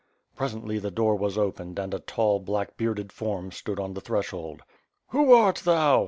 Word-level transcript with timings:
Presently 0.35 0.79
the 0.79 0.89
door 0.89 1.15
was 1.15 1.37
opened 1.37 1.77
and 1.77 1.93
a 1.93 1.99
tall, 1.99 2.39
black 2.39 2.75
bearded 2.75 3.11
form 3.11 3.51
stood 3.51 3.79
on 3.79 3.93
the 3.93 4.01
threshold. 4.01 4.63
"Who 5.09 5.31
art 5.31 5.57
thou?" 5.57 5.99